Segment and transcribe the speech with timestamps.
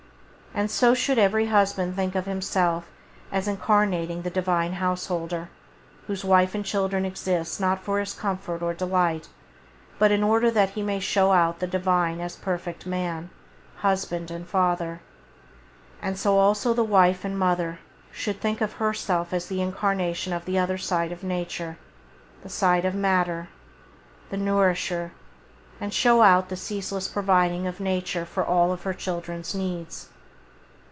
[0.53, 2.83] And so should every husband think of himself
[3.31, 5.47] as incarnating the Divine Householder,
[6.07, 9.29] whose wife and children exist not for his comfort or delight,
[9.97, 13.29] but in order that he may show out the Divine as perfect man,
[13.77, 14.99] as husband and father.
[16.01, 17.79] And so also the wife and mother
[18.11, 21.77] should think of herself as the incarnation of the other side of Nature,
[22.43, 23.47] the side of matter,
[24.29, 25.11] the [Page 16] nourisher,
[25.79, 30.09] and show out the ceaseless providing of Nature for all her children's needs.